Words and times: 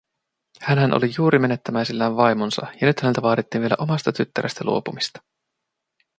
Hänhän 0.61 0.93
oli 0.93 1.09
juuri 1.17 1.39
menettämäisillään 1.39 2.15
vaimonsa, 2.15 2.67
ja 2.81 2.87
nyt 2.87 2.99
häneltä 3.01 3.21
vaadittiin 3.21 3.61
vielä 3.61 3.75
omasta 3.79 4.11
tyttärestä 4.13 4.65
luopumista. 4.65 5.21